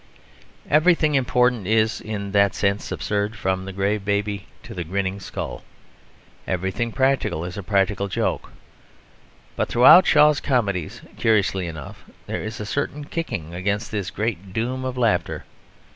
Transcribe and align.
Everything 0.67 1.13
important 1.13 1.67
is 1.67 2.01
in 2.01 2.31
that 2.31 2.55
sense 2.55 2.91
absurd 2.91 3.35
from 3.35 3.65
the 3.65 3.71
grave 3.71 4.03
baby 4.03 4.47
to 4.63 4.73
the 4.73 4.83
grinning 4.83 5.19
skull; 5.19 5.63
everything 6.47 6.91
practical 6.91 7.45
is 7.45 7.55
a 7.55 7.61
practical 7.61 8.07
joke. 8.07 8.51
But 9.55 9.69
throughout 9.69 10.07
Shaw's 10.07 10.39
comedies, 10.41 11.01
curiously 11.17 11.67
enough, 11.67 12.03
there 12.25 12.41
is 12.41 12.59
a 12.59 12.65
certain 12.65 13.05
kicking 13.05 13.53
against 13.53 13.91
this 13.91 14.09
great 14.09 14.53
doom 14.53 14.85
of 14.85 14.97
laughter. 14.97 15.45